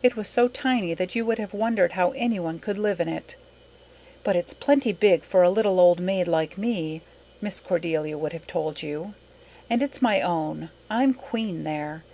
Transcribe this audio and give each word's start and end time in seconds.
It 0.00 0.14
was 0.14 0.28
so 0.28 0.46
tiny 0.46 0.94
that 0.94 1.16
you 1.16 1.26
would 1.26 1.40
have 1.40 1.52
wondered 1.52 1.94
how 1.94 2.12
anyone 2.12 2.60
could 2.60 2.78
live 2.78 3.00
in 3.00 3.08
it. 3.08 3.34
"But 4.22 4.36
it's 4.36 4.54
plenty 4.54 4.92
big 4.92 5.24
for 5.24 5.42
a 5.42 5.50
little 5.50 5.80
old 5.80 5.98
maid 5.98 6.28
like 6.28 6.56
me," 6.56 7.02
Miss 7.40 7.58
Cordelia 7.58 8.16
would 8.16 8.32
have 8.32 8.46
told 8.46 8.80
you. 8.80 9.14
"And 9.68 9.82
it's 9.82 10.00
my 10.00 10.20
own 10.20 10.70
I'm 10.88 11.12
queen 11.14 11.64
there. 11.64 12.04